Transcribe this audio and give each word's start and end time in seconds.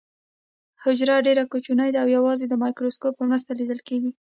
حجره 0.83 1.15
ډیره 1.27 1.43
کوچنۍ 1.51 1.89
ده 1.91 1.99
او 2.03 2.09
یوازې 2.17 2.45
د 2.47 2.53
مایکروسکوپ 2.63 3.13
په 3.17 3.23
مرسته 3.29 3.51
لیدل 3.59 3.79
کیږي 3.87 4.11